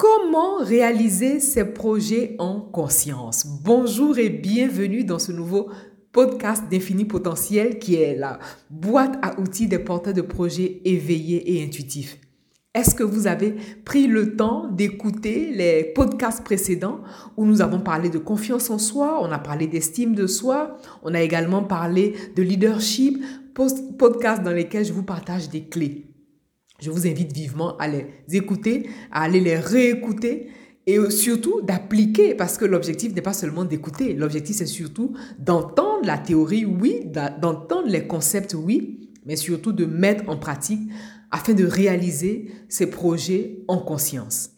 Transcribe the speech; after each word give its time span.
Comment 0.00 0.56
réaliser 0.56 1.40
ses 1.40 1.62
projets 1.74 2.34
en 2.38 2.58
conscience? 2.58 3.44
Bonjour 3.62 4.16
et 4.16 4.30
bienvenue 4.30 5.04
dans 5.04 5.18
ce 5.18 5.30
nouveau 5.30 5.68
podcast 6.10 6.64
d'Infini 6.70 7.04
Potentiel 7.04 7.78
qui 7.78 7.96
est 7.96 8.16
la 8.16 8.38
boîte 8.70 9.18
à 9.20 9.38
outils 9.38 9.68
des 9.68 9.78
porteurs 9.78 10.14
de 10.14 10.22
projets 10.22 10.80
éveillés 10.86 11.52
et 11.52 11.62
intuitifs. 11.62 12.16
Est-ce 12.72 12.94
que 12.94 13.02
vous 13.02 13.26
avez 13.26 13.56
pris 13.84 14.06
le 14.06 14.36
temps 14.36 14.68
d'écouter 14.68 15.52
les 15.52 15.84
podcasts 15.84 16.44
précédents 16.44 17.02
où 17.36 17.44
nous 17.44 17.60
avons 17.60 17.80
parlé 17.80 18.08
de 18.08 18.16
confiance 18.16 18.70
en 18.70 18.78
soi, 18.78 19.20
on 19.22 19.30
a 19.30 19.38
parlé 19.38 19.66
d'estime 19.66 20.14
de 20.14 20.26
soi, 20.26 20.78
on 21.02 21.12
a 21.12 21.20
également 21.20 21.62
parlé 21.62 22.14
de 22.36 22.42
leadership, 22.42 23.22
podcasts 23.98 24.42
dans 24.42 24.52
lesquels 24.52 24.86
je 24.86 24.94
vous 24.94 25.02
partage 25.02 25.50
des 25.50 25.64
clés? 25.64 26.09
Je 26.80 26.90
vous 26.90 27.06
invite 27.06 27.32
vivement 27.32 27.76
à 27.76 27.88
les 27.88 28.06
écouter, 28.32 28.88
à 29.10 29.22
aller 29.22 29.40
les 29.40 29.58
réécouter 29.58 30.48
et 30.86 30.98
surtout 31.10 31.60
d'appliquer 31.62 32.34
parce 32.34 32.56
que 32.56 32.64
l'objectif 32.64 33.14
n'est 33.14 33.20
pas 33.20 33.32
seulement 33.32 33.64
d'écouter, 33.64 34.14
l'objectif 34.14 34.56
c'est 34.56 34.66
surtout 34.66 35.12
d'entendre 35.38 36.04
la 36.04 36.18
théorie, 36.18 36.64
oui, 36.64 37.02
d'entendre 37.04 37.88
les 37.88 38.06
concepts, 38.06 38.54
oui, 38.54 39.10
mais 39.26 39.36
surtout 39.36 39.72
de 39.72 39.84
mettre 39.84 40.28
en 40.28 40.36
pratique 40.36 40.90
afin 41.30 41.52
de 41.52 41.64
réaliser 41.64 42.50
ces 42.68 42.88
projets 42.88 43.62
en 43.68 43.78
conscience. 43.78 44.50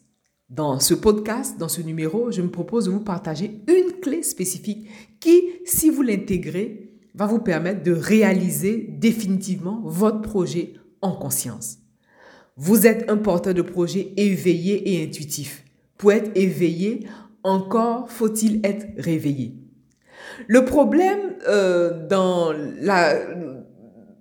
Dans 0.49 0.79
ce 0.79 0.93
podcast, 0.93 1.57
dans 1.57 1.67
ce 1.67 1.81
numéro, 1.81 2.31
je 2.31 2.41
me 2.41 2.49
propose 2.49 2.85
de 2.85 2.91
vous 2.91 3.03
partager 3.03 3.61
une 3.67 3.99
clé 4.01 4.23
spécifique 4.23 4.87
qui, 5.19 5.41
si 5.65 5.89
vous 5.89 6.01
l'intégrez, 6.01 6.99
va 7.15 7.27
vous 7.27 7.39
permettre 7.39 7.83
de 7.83 7.91
réaliser 7.91 8.87
définitivement 8.99 9.81
votre 9.85 10.21
projet 10.21 10.73
en 11.01 11.13
conscience. 11.13 11.82
Vous 12.55 12.85
êtes 12.85 13.09
un 13.09 13.17
porteur 13.17 13.53
de 13.53 13.61
projet 13.61 14.13
éveillé 14.15 14.93
et 14.93 15.03
intuitif. 15.03 15.63
Pour 15.97 16.11
être 16.11 16.31
éveillé, 16.35 17.07
encore 17.43 18.09
faut-il 18.11 18.59
être 18.63 18.85
réveillé. 18.97 19.55
Le 20.47 20.63
problème 20.63 21.19
euh, 21.47 22.07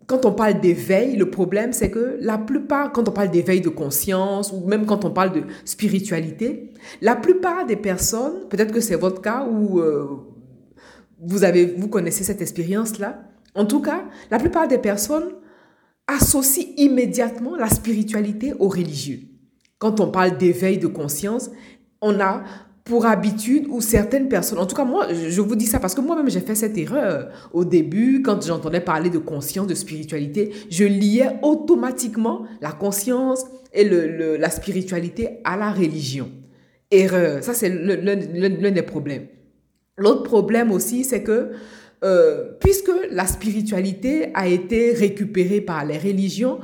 quand 0.07 0.27
on 0.27 0.33
parle 0.33 0.61
d'éveil, 0.61 1.17
le 1.17 1.31
problème 1.31 1.73
c'est 1.73 1.91
que 1.91 2.19
la 2.21 2.39
plupart, 2.39 2.93
quand 2.93 3.09
on 3.09 3.13
parle 3.13 3.31
d'éveil 3.31 3.61
de 3.61 3.69
conscience 3.69 4.53
ou 4.53 4.67
même 4.67 4.87
quand 4.87 5.05
on 5.05 5.11
parle 5.11 5.33
de 5.33 5.43
spiritualité, 5.65 6.73
la 7.01 7.17
plupart 7.17 7.67
des 7.67 7.77
personnes, 7.77 8.49
peut-être 8.49 8.73
que 8.73 8.81
c'est 8.81 8.97
votre 8.97 9.21
cas 9.21 9.47
ou 9.47 9.81
euh, 9.81 10.07
vous 11.21 11.45
avez, 11.45 11.67
vous 11.67 11.89
connaissez 11.89 12.25
cette 12.25 12.41
expérience 12.41 12.99
là. 12.99 13.23
En 13.55 13.67
tout 13.67 13.81
cas, 13.81 14.05
la 14.31 14.39
plupart 14.39 14.67
des 14.67 14.79
personnes 14.79 15.31
associe 16.17 16.69
immédiatement 16.77 17.57
la 17.57 17.69
spiritualité 17.69 18.53
au 18.59 18.69
religieux. 18.69 19.21
Quand 19.79 20.01
on 20.01 20.11
parle 20.11 20.39
d'éveil 20.39 20.79
de 20.79 20.87
conscience, 20.87 21.51
on 22.01 22.21
a 22.21 22.45
pour 22.85 23.07
habitude 23.07 23.67
ou 23.69 23.81
certaines 23.81 24.29
personnes, 24.29 24.59
en 24.59 24.67
tout 24.67 24.75
cas 24.75 24.85
moi, 24.85 25.07
je 25.13 25.41
vous 25.41 25.55
dis 25.55 25.67
ça 25.67 25.79
parce 25.79 25.95
que 25.95 26.01
moi-même 26.01 26.29
j'ai 26.29 26.41
fait 26.41 26.57
cette 26.57 26.77
erreur. 26.77 27.31
Au 27.53 27.65
début, 27.65 28.23
quand 28.23 28.45
j'entendais 28.45 28.81
parler 28.81 29.09
de 29.09 29.19
conscience, 29.19 29.69
de 29.69 29.75
spiritualité, 29.75 30.53
je 30.69 30.85
liais 30.85 31.39
automatiquement 31.43 32.45
la 32.61 32.73
conscience 32.73 33.45
et 33.73 33.85
la 33.85 34.51
spiritualité 34.51 35.39
à 35.45 35.57
la 35.57 35.71
religion. 35.71 36.31
Erreur, 36.91 37.43
ça 37.43 37.55
c'est 37.55 37.69
l'un 37.69 38.71
des 38.71 38.83
problèmes. 38.83 39.27
L'autre 39.97 40.25
problème 40.25 40.73
aussi, 40.73 41.05
c'est 41.05 41.23
que 41.23 41.53
euh, 42.05 42.53
puisque 42.59 42.91
la 43.11 43.27
spiritualité 43.27 44.31
a 44.35 44.49
été 44.49 44.93
récupérée 44.93 45.61
par 45.61 45.85
les 45.85 45.99
religions, 45.99 46.59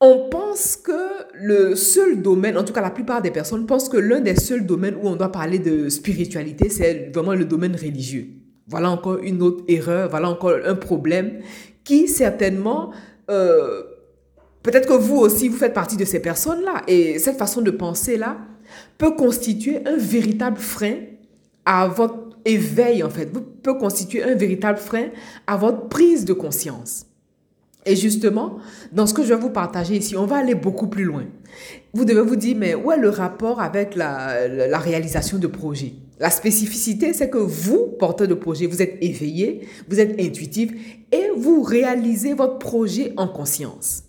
on 0.00 0.28
pense 0.30 0.76
que 0.76 0.92
le 1.34 1.74
seul 1.74 2.22
domaine, 2.22 2.56
en 2.56 2.64
tout 2.64 2.72
cas 2.72 2.80
la 2.80 2.90
plupart 2.90 3.20
des 3.20 3.30
personnes 3.30 3.66
pensent 3.66 3.88
que 3.88 3.98
l'un 3.98 4.20
des 4.20 4.36
seuls 4.36 4.64
domaines 4.64 4.94
où 4.94 5.08
on 5.08 5.16
doit 5.16 5.30
parler 5.30 5.58
de 5.58 5.88
spiritualité, 5.88 6.70
c'est 6.70 7.10
vraiment 7.12 7.34
le 7.34 7.44
domaine 7.44 7.76
religieux. 7.76 8.28
Voilà 8.66 8.90
encore 8.90 9.18
une 9.18 9.42
autre 9.42 9.64
erreur, 9.68 10.08
voilà 10.08 10.30
encore 10.30 10.54
un 10.64 10.74
problème 10.74 11.40
qui 11.84 12.08
certainement, 12.08 12.92
euh, 13.30 13.82
peut-être 14.62 14.88
que 14.88 14.94
vous 14.94 15.16
aussi, 15.16 15.48
vous 15.48 15.56
faites 15.56 15.74
partie 15.74 15.96
de 15.96 16.04
ces 16.04 16.20
personnes-là. 16.20 16.82
Et 16.86 17.18
cette 17.18 17.36
façon 17.36 17.62
de 17.62 17.70
penser-là 17.70 18.38
peut 18.96 19.16
constituer 19.16 19.86
un 19.86 19.96
véritable 19.96 20.58
frein 20.58 20.94
à 21.64 21.88
votre 21.88 22.29
éveil, 22.44 23.02
en 23.02 23.10
fait, 23.10 23.26
peut 23.62 23.78
constituer 23.78 24.22
un 24.22 24.34
véritable 24.34 24.78
frein 24.78 25.08
à 25.46 25.56
votre 25.56 25.88
prise 25.88 26.24
de 26.24 26.32
conscience. 26.32 27.06
Et 27.86 27.96
justement, 27.96 28.58
dans 28.92 29.06
ce 29.06 29.14
que 29.14 29.22
je 29.22 29.28
vais 29.28 29.40
vous 29.40 29.50
partager 29.50 29.96
ici, 29.96 30.16
on 30.16 30.26
va 30.26 30.36
aller 30.36 30.54
beaucoup 30.54 30.88
plus 30.88 31.04
loin. 31.04 31.24
Vous 31.94 32.04
devez 32.04 32.20
vous 32.20 32.36
dire, 32.36 32.56
mais 32.58 32.74
où 32.74 32.92
est 32.92 32.98
le 32.98 33.08
rapport 33.08 33.60
avec 33.60 33.96
la, 33.96 34.48
la 34.48 34.78
réalisation 34.78 35.38
de 35.38 35.46
projets? 35.46 35.94
La 36.18 36.28
spécificité, 36.28 37.14
c'est 37.14 37.30
que 37.30 37.38
vous, 37.38 37.86
porteur 37.98 38.28
de 38.28 38.34
projet, 38.34 38.66
vous 38.66 38.82
êtes 38.82 38.98
éveillé, 39.00 39.66
vous 39.88 39.98
êtes 39.98 40.20
intuitif 40.20 40.70
et 41.10 41.30
vous 41.34 41.62
réalisez 41.62 42.34
votre 42.34 42.58
projet 42.58 43.14
en 43.16 43.26
conscience. 43.26 44.02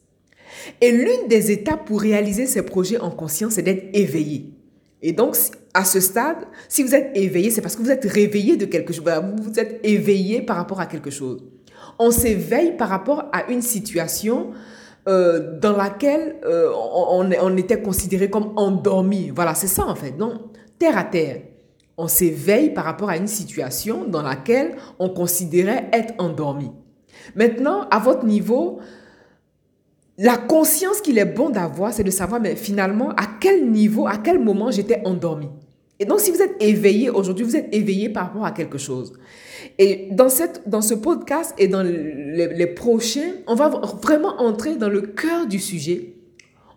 Et 0.81 0.91
l'une 0.91 1.29
des 1.29 1.51
étapes 1.51 1.85
pour 1.85 2.01
réaliser 2.01 2.47
ces 2.47 2.63
projets 2.63 2.99
en 2.99 3.11
conscience, 3.11 3.53
c'est 3.53 3.61
d'être 3.61 3.89
éveillé. 3.93 4.51
Et 5.01 5.13
donc, 5.13 5.37
à 5.73 5.85
ce 5.85 5.99
stade, 5.99 6.37
si 6.67 6.83
vous 6.83 6.93
êtes 6.93 7.11
éveillé, 7.15 7.49
c'est 7.49 7.61
parce 7.61 7.75
que 7.75 7.81
vous 7.81 7.91
êtes 7.91 8.05
réveillé 8.05 8.57
de 8.57 8.65
quelque 8.65 8.93
chose. 8.93 9.05
Vous 9.41 9.59
êtes 9.59 9.79
éveillé 9.83 10.41
par 10.41 10.57
rapport 10.57 10.79
à 10.79 10.85
quelque 10.85 11.09
chose. 11.09 11.43
On 11.99 12.11
s'éveille 12.11 12.75
par 12.77 12.89
rapport 12.89 13.25
à 13.31 13.49
une 13.49 13.61
situation 13.61 14.51
euh, 15.07 15.59
dans 15.59 15.75
laquelle 15.75 16.35
euh, 16.45 16.71
on, 16.73 17.29
on, 17.41 17.57
était 17.57 17.81
considéré 17.81 18.29
comme 18.29 18.53
endormi. 18.55 19.31
Voilà, 19.33 19.55
c'est 19.55 19.67
ça 19.67 19.85
en 19.87 19.95
fait. 19.95 20.17
Donc, 20.17 20.33
terre 20.77 20.97
à 20.97 21.03
terre. 21.03 21.41
On 21.97 22.07
s'éveille 22.07 22.71
par 22.71 22.85
rapport 22.85 23.09
à 23.09 23.17
une 23.17 23.27
situation 23.27 24.05
dans 24.05 24.21
laquelle 24.21 24.75
on 24.99 25.09
considérait 25.09 25.89
être 25.93 26.13
endormi. 26.17 26.71
Maintenant, 27.35 27.87
à 27.91 27.99
votre 27.99 28.25
niveau, 28.25 28.79
la 30.17 30.37
conscience 30.37 31.01
qu'il 31.01 31.17
est 31.17 31.25
bon 31.25 31.49
d'avoir, 31.49 31.93
c'est 31.93 32.03
de 32.03 32.11
savoir, 32.11 32.41
mais 32.41 32.55
finalement, 32.55 33.09
à 33.11 33.27
quel 33.39 33.71
niveau, 33.71 34.07
à 34.07 34.17
quel 34.17 34.39
moment 34.39 34.71
j'étais 34.71 35.01
endormi. 35.05 35.47
Et 35.99 36.05
donc, 36.05 36.19
si 36.19 36.31
vous 36.31 36.41
êtes 36.41 36.55
éveillé 36.59 37.09
aujourd'hui, 37.09 37.45
vous 37.45 37.55
êtes 37.55 37.73
éveillé 37.73 38.09
par 38.09 38.27
rapport 38.27 38.45
à 38.45 38.51
quelque 38.51 38.77
chose. 38.77 39.13
Et 39.77 40.09
dans, 40.11 40.29
cette, 40.29 40.67
dans 40.67 40.81
ce 40.81 40.95
podcast 40.95 41.53
et 41.57 41.67
dans 41.67 41.83
les, 41.83 42.67
prochains, 42.67 43.33
on 43.47 43.55
va 43.55 43.69
vraiment 44.01 44.41
entrer 44.41 44.75
dans 44.75 44.89
le 44.89 45.01
cœur 45.01 45.45
du 45.45 45.59
sujet. 45.59 46.15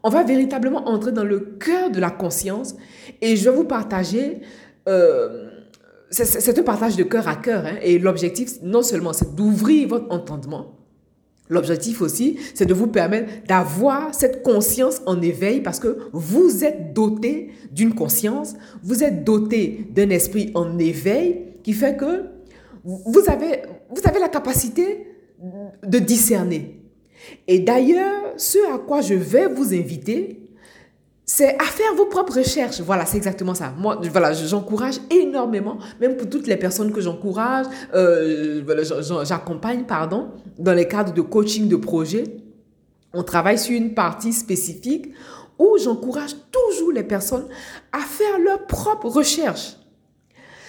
On 0.02 0.10
va 0.10 0.22
véritablement 0.22 0.88
entrer 0.88 1.12
dans 1.12 1.24
le 1.24 1.40
cœur 1.40 1.90
de 1.90 2.00
la 2.00 2.10
conscience. 2.10 2.76
Et 3.22 3.36
je 3.36 3.48
vais 3.48 3.56
vous 3.56 3.64
partager... 3.64 4.40
Euh, 4.88 5.48
c'est 6.10 6.58
un 6.58 6.62
partage 6.62 6.96
de 6.96 7.02
cœur 7.02 7.26
à 7.26 7.36
cœur. 7.36 7.64
Hein, 7.64 7.76
et 7.82 7.98
l'objectif, 7.98 8.62
non 8.62 8.82
seulement, 8.82 9.12
c'est 9.12 9.34
d'ouvrir 9.34 9.88
votre 9.88 10.12
entendement, 10.12 10.73
L'objectif 11.50 12.00
aussi, 12.00 12.38
c'est 12.54 12.64
de 12.64 12.72
vous 12.72 12.86
permettre 12.86 13.30
d'avoir 13.46 14.14
cette 14.14 14.42
conscience 14.42 15.02
en 15.04 15.20
éveil 15.20 15.60
parce 15.60 15.78
que 15.78 15.98
vous 16.12 16.64
êtes 16.64 16.94
doté 16.94 17.50
d'une 17.70 17.94
conscience, 17.94 18.54
vous 18.82 19.04
êtes 19.04 19.24
doté 19.24 19.86
d'un 19.90 20.08
esprit 20.08 20.50
en 20.54 20.78
éveil 20.78 21.42
qui 21.62 21.74
fait 21.74 21.96
que 21.96 22.24
vous 22.84 23.22
avez, 23.28 23.62
la 24.20 24.28
capacité 24.28 25.06
de 25.82 25.98
discerner. 25.98 26.80
Et 27.46 27.58
d'ailleurs, 27.58 28.34
ce 28.36 28.58
à 28.74 28.78
quoi 28.78 29.00
je 29.00 29.14
vais 29.14 29.46
vous 29.46 29.74
inviter, 29.74 30.43
c'est 31.26 31.54
à 31.60 31.64
faire 31.64 31.94
vos 31.96 32.06
propres 32.06 32.38
recherches. 32.38 32.80
Voilà, 32.80 33.06
c'est 33.06 33.16
exactement 33.16 33.54
ça. 33.54 33.72
Moi, 33.78 33.98
voilà, 34.10 34.32
j'encourage 34.32 34.96
énormément, 35.10 35.78
même 36.00 36.16
pour 36.16 36.28
toutes 36.28 36.46
les 36.46 36.56
personnes 36.56 36.92
que 36.92 37.00
j'encourage, 37.00 37.66
euh, 37.94 38.62
j'accompagne, 39.24 39.84
pardon, 39.84 40.28
dans 40.58 40.74
les 40.74 40.86
cadres 40.86 41.14
de 41.14 41.22
coaching 41.22 41.68
de 41.68 41.76
projet. 41.76 42.24
On 43.14 43.22
travaille 43.22 43.58
sur 43.58 43.74
une 43.74 43.94
partie 43.94 44.32
spécifique 44.32 45.12
où 45.58 45.78
j'encourage 45.82 46.34
toujours 46.50 46.92
les 46.92 47.04
personnes 47.04 47.46
à 47.92 48.00
faire 48.00 48.38
leurs 48.38 48.66
propres 48.66 49.08
recherches. 49.08 49.76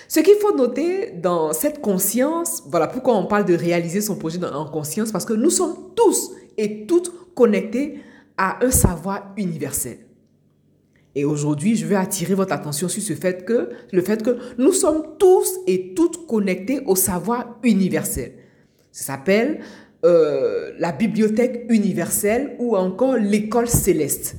Ce 0.07 0.19
qu'il 0.19 0.35
faut 0.35 0.55
noter 0.55 1.11
dans 1.21 1.51
cette 1.51 1.81
conscience, 1.81 2.63
voilà 2.67 2.87
pourquoi 2.87 3.15
on 3.15 3.25
parle 3.25 3.45
de 3.45 3.55
réaliser 3.55 4.01
son 4.01 4.15
projet 4.15 4.39
en 4.45 4.65
conscience, 4.65 5.11
parce 5.11 5.25
que 5.25 5.33
nous 5.33 5.49
sommes 5.49 5.75
tous 5.95 6.31
et 6.57 6.85
toutes 6.85 7.11
connectés 7.33 8.01
à 8.37 8.63
un 8.63 8.69
savoir 8.69 9.33
universel. 9.35 10.04
Et 11.15 11.23
aujourd'hui, 11.23 11.75
je 11.77 11.85
veux 11.85 11.95
attirer 11.95 12.33
votre 12.33 12.53
attention 12.53 12.89
sur 12.89 13.01
ce 13.01 13.13
fait 13.13 13.45
que, 13.45 13.69
le 13.91 14.01
fait 14.01 14.21
que 14.21 14.37
nous 14.57 14.73
sommes 14.73 15.15
tous 15.17 15.59
et 15.65 15.93
toutes 15.93 16.27
connectés 16.27 16.81
au 16.85 16.95
savoir 16.95 17.57
universel. 17.63 18.33
Ça 18.91 19.13
s'appelle 19.13 19.61
euh, 20.05 20.73
la 20.77 20.91
bibliothèque 20.91 21.65
universelle 21.69 22.55
ou 22.59 22.75
encore 22.75 23.15
l'école 23.15 23.67
céleste. 23.67 24.35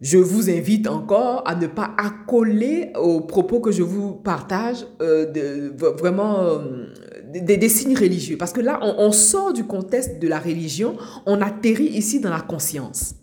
Je 0.00 0.18
vous 0.18 0.48
invite 0.48 0.86
encore 0.86 1.42
à 1.46 1.56
ne 1.56 1.66
pas 1.66 1.94
accoler 1.96 2.92
aux 2.96 3.22
propos 3.22 3.60
que 3.60 3.72
je 3.72 3.82
vous 3.82 4.12
partage 4.12 4.86
euh, 5.00 5.70
vraiment 5.98 6.44
euh, 6.44 6.86
des, 7.32 7.68
signes 7.68 7.96
religieux. 7.96 8.36
Parce 8.36 8.52
que 8.52 8.60
là, 8.60 8.78
on, 8.82 8.94
on 8.98 9.10
sort 9.10 9.52
du 9.52 9.64
contexte 9.64 10.20
de 10.20 10.28
la 10.28 10.38
religion, 10.38 10.96
on 11.24 11.40
atterrit 11.40 11.86
ici 11.86 12.20
dans 12.20 12.30
la 12.30 12.42
conscience. 12.42 13.16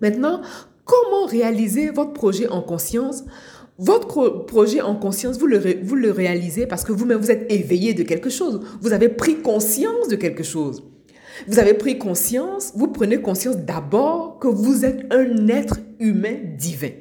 Maintenant, 0.00 0.42
Comment 0.86 1.26
réaliser 1.26 1.90
votre 1.90 2.12
projet 2.14 2.48
en 2.48 2.62
conscience? 2.62 3.24
Votre 3.78 4.46
projet 4.46 4.80
en 4.80 4.96
conscience, 4.96 5.38
vous 5.38 5.46
le, 5.46 5.60
vous 5.82 5.96
le 5.96 6.10
réalisez 6.10 6.66
parce 6.66 6.84
que 6.84 6.92
vous-même, 6.92 7.18
vous 7.18 7.30
êtes 7.30 7.52
éveillé 7.52 7.92
de 7.92 8.04
quelque 8.04 8.30
chose. 8.30 8.60
Vous 8.80 8.94
avez 8.94 9.10
pris 9.10 9.42
conscience 9.42 10.08
de 10.08 10.16
quelque 10.16 10.44
chose. 10.44 10.82
Vous 11.46 11.58
avez 11.58 11.74
pris 11.74 11.98
conscience, 11.98 12.72
vous 12.74 12.88
prenez 12.88 13.20
conscience 13.20 13.58
d'abord 13.58 14.38
que 14.38 14.48
vous 14.48 14.86
êtes 14.86 15.12
un 15.12 15.48
être 15.48 15.80
humain 15.98 16.36
divin. 16.56 16.92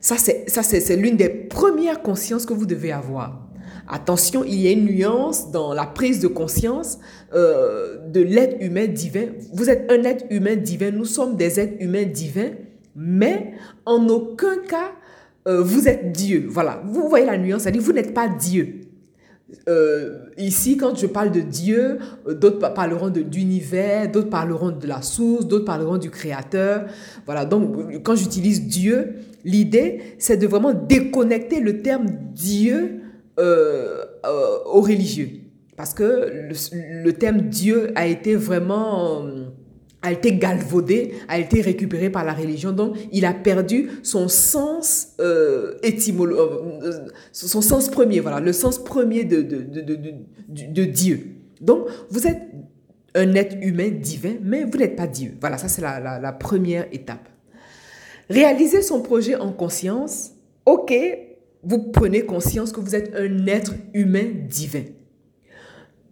Ça, 0.00 0.16
c'est 0.16 0.96
l'une 0.96 1.16
des 1.16 1.28
premières 1.28 2.00
consciences 2.02 2.46
que 2.46 2.54
vous 2.54 2.66
devez 2.66 2.92
avoir. 2.92 3.42
Attention, 3.88 4.44
il 4.44 4.54
y 4.54 4.68
a 4.68 4.70
une 4.70 4.86
nuance 4.86 5.50
dans 5.50 5.74
la 5.74 5.86
prise 5.86 6.20
de 6.20 6.28
conscience 6.28 6.98
euh, 7.34 7.98
de 8.08 8.20
l'être 8.20 8.56
humain 8.60 8.86
divin. 8.86 9.26
Vous 9.52 9.68
êtes 9.70 9.90
un 9.90 10.02
être 10.04 10.24
humain 10.30 10.56
divin, 10.56 10.90
nous 10.90 11.04
sommes 11.04 11.36
des 11.36 11.60
êtres 11.60 11.76
humains 11.80 12.04
divins, 12.04 12.50
mais 12.96 13.52
en 13.84 14.08
aucun 14.08 14.56
cas 14.66 14.92
euh, 15.46 15.62
vous 15.62 15.88
êtes 15.88 16.12
Dieu. 16.12 16.46
Voilà, 16.48 16.82
vous 16.84 17.08
voyez 17.08 17.24
la 17.24 17.38
nuance, 17.38 17.62
c'est-à-dire 17.62 17.82
vous 17.82 17.92
n'êtes 17.92 18.12
pas 18.12 18.28
Dieu. 18.28 18.80
Euh, 19.68 20.18
ici, 20.38 20.76
quand 20.76 20.96
je 20.96 21.06
parle 21.06 21.30
de 21.30 21.40
Dieu, 21.40 21.98
euh, 22.26 22.34
d'autres 22.34 22.58
parleront 22.74 23.10
d'univers, 23.10 24.10
d'autres 24.10 24.28
parleront 24.28 24.72
de 24.72 24.86
la 24.88 25.02
source, 25.02 25.46
d'autres 25.46 25.64
parleront 25.64 25.98
du 25.98 26.10
créateur. 26.10 26.86
Voilà, 27.26 27.44
donc 27.44 28.02
quand 28.02 28.16
j'utilise 28.16 28.66
Dieu, 28.66 29.14
l'idée, 29.44 30.16
c'est 30.18 30.36
de 30.36 30.48
vraiment 30.48 30.72
déconnecter 30.72 31.60
le 31.60 31.80
terme 31.80 32.06
Dieu 32.34 33.02
au 33.38 34.80
religieux. 34.80 35.28
Parce 35.76 35.92
que 35.92 36.48
le, 37.04 37.12
terme 37.12 37.42
Dieu 37.42 37.92
a 37.94 38.06
été 38.06 38.34
vraiment 38.34 39.26
a 40.06 40.12
été 40.12 40.36
galvaudé, 40.36 41.14
a 41.26 41.38
été 41.38 41.60
récupéré 41.60 42.10
par 42.10 42.24
la 42.24 42.32
religion. 42.32 42.70
Donc, 42.70 42.96
il 43.10 43.24
a 43.24 43.34
perdu 43.34 43.90
son 44.04 44.28
sens 44.28 45.08
euh, 45.18 45.74
euh, 45.84 46.80
euh, 46.84 47.08
son 47.32 47.60
sens 47.60 47.88
premier, 47.88 48.20
voilà, 48.20 48.38
le 48.38 48.52
sens 48.52 48.82
premier 48.82 49.24
de, 49.24 49.42
de, 49.42 49.62
de, 49.62 49.96
de, 50.48 50.84
Dieu. 50.84 51.26
Donc, 51.60 51.88
vous 52.08 52.24
êtes 52.28 52.40
un 53.16 53.34
être 53.34 53.56
humain 53.60 53.90
divin, 53.90 54.34
mais 54.42 54.62
vous 54.62 54.78
n'êtes 54.78 54.94
pas 54.94 55.08
Dieu. 55.08 55.34
Voilà, 55.40 55.58
ça 55.58 55.66
c'est 55.66 55.82
la, 55.82 56.20
la 56.20 56.32
première 56.32 56.86
étape. 56.92 57.28
Réaliser 58.30 58.82
son 58.82 59.02
projet 59.02 59.34
en 59.34 59.52
conscience, 59.52 60.32
ok, 60.66 60.94
vous 61.64 61.90
prenez 61.90 62.22
conscience 62.22 62.70
que 62.70 62.78
vous 62.78 62.94
êtes 62.94 63.12
un 63.16 63.46
être 63.48 63.74
humain 63.92 64.26
divin. 64.48 64.84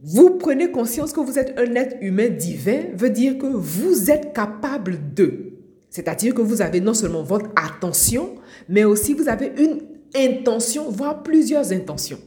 Vous 0.07 0.37
prenez 0.37 0.71
conscience 0.71 1.15
que 1.15 1.21
vous 1.21 1.39
êtes 1.39 1.59
un 1.59 1.75
être 1.77 1.97
humain 2.03 2.29
divin, 2.29 2.83
veut 2.95 3.09
dire 3.09 3.39
que 3.39 3.47
vous 3.47 4.11
êtes 4.11 4.35
capable 4.35 4.99
de. 5.15 5.55
C'est-à-dire 5.89 6.35
que 6.35 6.43
vous 6.43 6.61
avez 6.61 6.81
non 6.81 6.93
seulement 6.93 7.23
votre 7.23 7.49
attention, 7.57 8.35
mais 8.69 8.85
aussi 8.85 9.15
vous 9.15 9.31
avez 9.31 9.53
une 9.57 9.81
intention, 10.15 10.91
voire 10.91 11.23
plusieurs 11.23 11.73
intentions. 11.73 12.19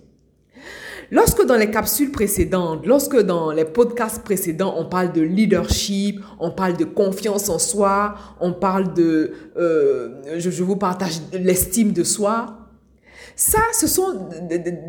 Lorsque 1.11 1.45
dans 1.45 1.55
les 1.55 1.69
capsules 1.69 2.11
précédentes, 2.11 2.85
lorsque 2.87 3.17
dans 3.21 3.51
les 3.51 3.63
podcasts 3.63 4.23
précédents, 4.23 4.73
on 4.77 4.85
parle 4.85 5.13
de 5.13 5.21
leadership, 5.21 6.19
on 6.39 6.51
parle 6.51 6.77
de 6.77 6.83
confiance 6.83 7.47
en 7.47 7.59
soi, 7.59 8.15
on 8.41 8.53
parle 8.53 8.93
de, 8.95 9.33
euh, 9.55 10.21
je, 10.37 10.49
je 10.49 10.63
vous 10.63 10.77
partage 10.77 11.21
l'estime 11.31 11.91
de 11.91 12.03
soi, 12.03 12.66
ça, 13.39 13.59
ce 13.71 13.85
sont 13.85 14.29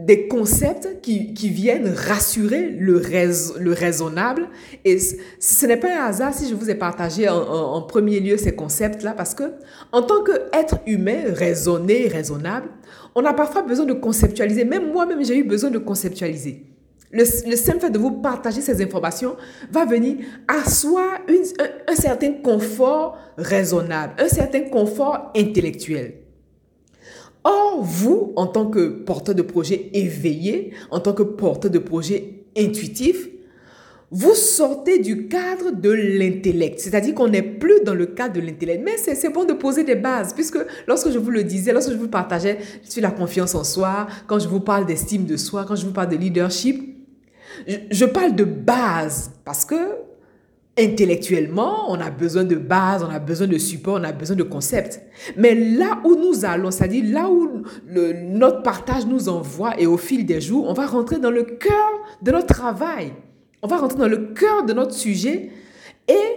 des 0.06 0.26
concepts 0.26 1.02
qui, 1.02 1.50
viennent 1.50 1.92
rassurer 1.94 2.70
le, 2.70 2.94
le 2.94 3.72
raisonnable. 3.74 4.48
Et 4.86 4.98
ce 4.98 5.66
n'est 5.66 5.76
pas 5.76 5.88
un 5.94 6.06
hasard 6.06 6.32
si 6.32 6.48
je 6.48 6.54
vous 6.54 6.70
ai 6.70 6.74
partagé 6.74 7.28
en, 7.28 7.82
premier 7.82 8.20
lieu 8.20 8.38
ces 8.38 8.56
concepts-là, 8.56 9.12
parce 9.12 9.34
que 9.34 9.52
en 9.92 10.00
tant 10.00 10.24
qu'être 10.24 10.78
humain 10.86 11.24
raisonné, 11.26 12.08
raisonnable, 12.08 12.70
on 13.14 13.22
a 13.26 13.34
parfois 13.34 13.60
besoin 13.60 13.84
de 13.84 13.92
conceptualiser. 13.92 14.64
Même 14.64 14.92
moi-même, 14.92 15.22
j'ai 15.22 15.36
eu 15.36 15.44
besoin 15.44 15.68
de 15.68 15.78
conceptualiser. 15.78 16.64
Le, 17.12 17.26
simple 17.26 17.80
fait 17.80 17.90
de 17.90 17.98
vous 17.98 18.12
partager 18.22 18.62
ces 18.62 18.82
informations 18.82 19.36
va 19.70 19.84
venir 19.84 20.24
asseoir 20.48 21.20
un 21.86 21.96
certain 21.96 22.32
confort 22.42 23.18
raisonnable, 23.36 24.14
un 24.18 24.28
certain 24.28 24.70
confort 24.70 25.32
intellectuel. 25.36 26.14
Or, 27.48 27.82
vous, 27.82 28.32
en 28.36 28.46
tant 28.46 28.66
que 28.66 28.88
porteur 28.88 29.34
de 29.34 29.42
projet 29.42 29.88
éveillé, 29.94 30.74
en 30.90 31.00
tant 31.00 31.14
que 31.14 31.22
porteur 31.22 31.70
de 31.70 31.78
projet 31.78 32.44
intuitif, 32.56 33.28
vous 34.10 34.34
sortez 34.34 34.98
du 34.98 35.28
cadre 35.28 35.70
de 35.70 35.90
l'intellect. 35.90 36.78
C'est-à-dire 36.78 37.14
qu'on 37.14 37.28
n'est 37.28 37.42
plus 37.42 37.80
dans 37.84 37.94
le 37.94 38.06
cadre 38.06 38.34
de 38.34 38.40
l'intellect. 38.40 38.82
Mais 38.84 38.96
c'est 38.98 39.28
bon 39.30 39.44
de 39.44 39.54
poser 39.54 39.84
des 39.84 39.94
bases, 39.94 40.34
puisque 40.34 40.58
lorsque 40.86 41.10
je 41.10 41.18
vous 41.18 41.30
le 41.30 41.42
disais, 41.42 41.72
lorsque 41.72 41.92
je 41.92 41.96
vous 41.96 42.08
partageais 42.08 42.58
sur 42.82 43.02
la 43.02 43.10
confiance 43.10 43.54
en 43.54 43.64
soi, 43.64 44.06
quand 44.26 44.38
je 44.38 44.48
vous 44.48 44.60
parle 44.60 44.84
d'estime 44.84 45.24
de 45.24 45.36
soi, 45.36 45.64
quand 45.66 45.76
je 45.76 45.86
vous 45.86 45.92
parle 45.92 46.10
de 46.10 46.16
leadership, 46.16 46.96
je, 47.66 47.76
je 47.90 48.04
parle 48.04 48.34
de 48.34 48.44
base, 48.44 49.30
parce 49.44 49.64
que 49.64 49.74
Intellectuellement, 50.78 51.90
on 51.90 52.00
a 52.00 52.08
besoin 52.08 52.44
de 52.44 52.54
base, 52.54 53.02
on 53.02 53.10
a 53.10 53.18
besoin 53.18 53.48
de 53.48 53.58
support, 53.58 53.98
on 54.00 54.04
a 54.04 54.12
besoin 54.12 54.36
de 54.36 54.44
concepts. 54.44 55.00
Mais 55.36 55.54
là 55.54 56.00
où 56.04 56.14
nous 56.14 56.44
allons, 56.44 56.70
c'est-à-dire 56.70 57.04
là 57.12 57.28
où 57.28 57.64
notre 57.88 58.62
partage 58.62 59.04
nous 59.04 59.28
envoie 59.28 59.78
et 59.80 59.86
au 59.86 59.96
fil 59.96 60.24
des 60.24 60.40
jours, 60.40 60.66
on 60.68 60.74
va 60.74 60.86
rentrer 60.86 61.18
dans 61.18 61.32
le 61.32 61.42
cœur 61.42 61.90
de 62.22 62.30
notre 62.30 62.46
travail. 62.46 63.12
On 63.60 63.66
va 63.66 63.78
rentrer 63.78 63.98
dans 63.98 64.08
le 64.08 64.28
cœur 64.34 64.64
de 64.64 64.72
notre 64.72 64.94
sujet 64.94 65.50
et 66.06 66.36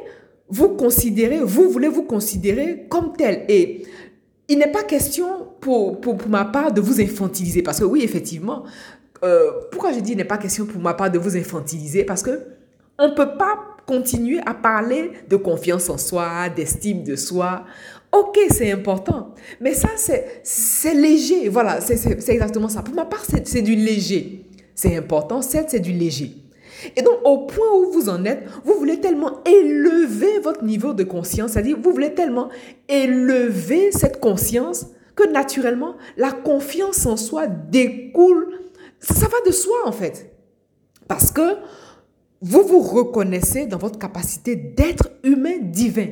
vous 0.49 0.69
considérez, 0.69 1.39
vous 1.39 1.69
voulez 1.69 1.87
vous 1.87 2.03
considérer 2.03 2.87
comme 2.89 3.13
tel. 3.15 3.45
Et 3.47 3.83
il 4.47 4.57
n'est 4.57 4.71
pas 4.71 4.83
question 4.83 5.49
pour, 5.59 6.01
pour, 6.01 6.17
ma 6.27 6.45
part 6.45 6.73
de 6.73 6.81
vous 6.81 6.99
infantiliser. 6.99 7.61
Parce 7.61 7.79
que 7.79 7.85
oui, 7.85 8.01
effectivement, 8.03 8.63
euh, 9.23 9.51
pourquoi 9.71 9.93
je 9.93 9.99
dis 9.99 10.13
il 10.13 10.17
n'est 10.17 10.25
pas 10.25 10.39
question 10.39 10.65
pour 10.65 10.81
ma 10.81 10.95
part 10.95 11.11
de 11.11 11.19
vous 11.19 11.37
infantiliser? 11.37 12.03
Parce 12.03 12.23
que 12.23 12.39
on 12.97 13.07
ne 13.09 13.13
peut 13.13 13.37
pas 13.37 13.70
continuer 13.91 14.39
à 14.45 14.53
parler 14.53 15.11
de 15.27 15.35
confiance 15.35 15.89
en 15.89 15.97
soi, 15.97 16.47
d'estime 16.47 17.03
de 17.03 17.17
soi. 17.17 17.65
Ok, 18.13 18.39
c'est 18.49 18.71
important, 18.71 19.35
mais 19.59 19.73
ça, 19.73 19.89
c'est 19.97 20.93
léger. 20.93 21.49
Voilà, 21.49 21.81
c'est 21.81 22.29
exactement 22.29 22.69
ça. 22.69 22.83
Pour 22.83 22.95
ma 22.95 23.03
part, 23.03 23.25
c'est 23.25 23.61
du 23.61 23.75
léger. 23.75 24.45
C'est 24.75 24.95
important, 24.95 25.41
certes, 25.41 25.71
c'est 25.71 25.81
du 25.81 25.91
léger. 25.91 26.37
Et 26.95 27.01
donc, 27.01 27.15
au 27.25 27.39
point 27.39 27.67
où 27.75 27.91
vous 27.91 28.07
en 28.07 28.23
êtes, 28.23 28.45
vous 28.63 28.75
voulez 28.75 29.01
tellement 29.01 29.43
élever 29.43 30.39
votre 30.39 30.63
niveau 30.63 30.93
de 30.93 31.03
conscience, 31.03 31.51
c'est-à-dire, 31.51 31.77
vous 31.81 31.91
voulez 31.91 32.13
tellement 32.13 32.47
élever 32.87 33.91
cette 33.91 34.21
conscience 34.21 34.87
que 35.15 35.29
naturellement, 35.29 35.95
la 36.15 36.31
confiance 36.31 37.05
en 37.05 37.17
soi 37.17 37.47
découle. 37.47 38.57
Ça 39.01 39.27
va 39.27 39.37
de 39.45 39.51
soi, 39.51 39.75
en 39.83 39.91
fait. 39.91 40.33
Parce 41.09 41.29
que 41.31 41.57
vous 42.41 42.63
vous 42.63 42.81
reconnaissez 42.81 43.67
dans 43.67 43.77
votre 43.77 43.99
capacité 43.99 44.55
d'être 44.55 45.09
humain 45.23 45.57
divin. 45.61 46.07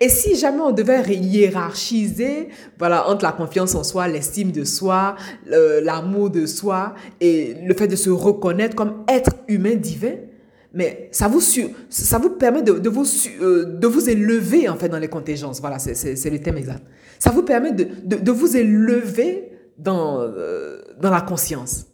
Et 0.00 0.08
si 0.08 0.34
jamais 0.34 0.60
on 0.60 0.72
devait 0.72 1.02
hiérarchiser, 1.14 2.48
voilà, 2.78 3.08
entre 3.08 3.24
la 3.24 3.32
confiance 3.32 3.74
en 3.74 3.84
soi, 3.84 4.08
l'estime 4.08 4.50
de 4.50 4.64
soi, 4.64 5.14
l'amour 5.46 6.30
de 6.30 6.46
soi 6.46 6.94
et 7.20 7.54
le 7.64 7.74
fait 7.74 7.86
de 7.86 7.96
se 7.96 8.10
reconnaître 8.10 8.74
comme 8.74 9.04
être 9.08 9.30
humain 9.46 9.76
divin, 9.76 10.14
mais 10.74 11.08
ça 11.12 11.28
vous, 11.28 11.40
ça 11.40 12.18
vous 12.18 12.30
permet 12.30 12.62
de, 12.62 12.72
de 12.72 12.88
vous, 12.88 13.06
euh, 13.40 13.64
de 13.64 13.86
vous 13.86 14.10
élever 14.10 14.68
en 14.68 14.76
fait 14.76 14.88
dans 14.88 14.98
les 14.98 15.08
contingences. 15.08 15.60
Voilà, 15.60 15.78
c'est 15.78 16.30
le 16.30 16.40
thème 16.40 16.58
exact. 16.58 16.82
Ça 17.18 17.30
vous 17.30 17.42
permet 17.42 17.72
de, 17.72 17.86
de, 18.04 18.16
de 18.16 18.30
vous 18.30 18.56
élever 18.56 19.52
dans, 19.78 20.20
euh, 20.20 20.82
dans 21.00 21.10
la 21.10 21.20
conscience. 21.20 21.86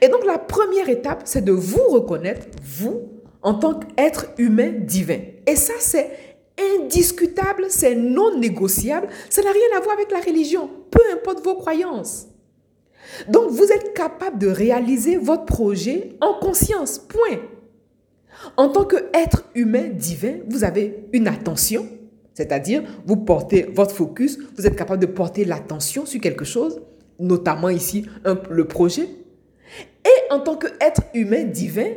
Et 0.00 0.08
donc 0.08 0.24
la 0.24 0.38
première 0.38 0.88
étape, 0.88 1.22
c'est 1.24 1.44
de 1.44 1.52
vous 1.52 1.88
reconnaître, 1.88 2.46
vous, 2.62 3.08
en 3.42 3.54
tant 3.54 3.74
qu'être 3.74 4.26
humain 4.38 4.72
divin. 4.76 5.20
Et 5.46 5.56
ça, 5.56 5.74
c'est 5.78 6.10
indiscutable, 6.78 7.66
c'est 7.68 7.94
non 7.94 8.38
négociable, 8.38 9.08
ça 9.30 9.42
n'a 9.42 9.50
rien 9.50 9.78
à 9.78 9.80
voir 9.80 9.94
avec 9.94 10.10
la 10.10 10.20
religion, 10.20 10.68
peu 10.90 11.00
importe 11.12 11.44
vos 11.44 11.54
croyances. 11.54 12.26
Donc 13.28 13.50
vous 13.50 13.64
êtes 13.64 13.94
capable 13.94 14.38
de 14.38 14.48
réaliser 14.48 15.16
votre 15.16 15.44
projet 15.44 16.10
en 16.20 16.34
conscience, 16.34 16.98
point. 16.98 17.38
En 18.56 18.68
tant 18.68 18.84
qu'être 18.84 19.44
humain 19.54 19.88
divin, 19.88 20.38
vous 20.48 20.64
avez 20.64 21.04
une 21.12 21.28
attention, 21.28 21.88
c'est-à-dire 22.34 22.82
vous 23.06 23.16
portez 23.16 23.62
votre 23.62 23.94
focus, 23.94 24.38
vous 24.56 24.66
êtes 24.66 24.76
capable 24.76 25.00
de 25.00 25.10
porter 25.10 25.44
l'attention 25.44 26.06
sur 26.06 26.20
quelque 26.20 26.44
chose, 26.44 26.80
notamment 27.18 27.68
ici 27.68 28.06
le 28.50 28.66
projet, 28.66 29.08
et 30.04 30.32
en 30.32 30.40
tant 30.40 30.56
qu'être 30.56 31.02
humain 31.14 31.44
divin, 31.44 31.92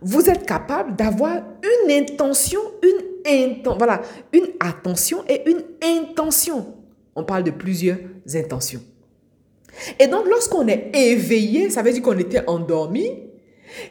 vous 0.00 0.30
êtes 0.30 0.46
capable 0.46 0.96
d'avoir 0.96 1.42
une 1.86 1.90
intention, 1.90 2.60
une, 2.82 3.62
voilà, 3.76 4.02
une 4.32 4.46
attention 4.60 5.24
et 5.28 5.48
une 5.50 5.62
intention. 5.82 6.74
On 7.16 7.24
parle 7.24 7.44
de 7.44 7.50
plusieurs 7.50 7.98
intentions. 8.34 8.82
Et 9.98 10.06
donc, 10.06 10.26
lorsqu'on 10.28 10.66
est 10.68 10.90
éveillé, 10.94 11.70
ça 11.70 11.82
veut 11.82 11.92
dire 11.92 12.02
qu'on 12.02 12.18
était 12.18 12.48
endormi, 12.48 13.28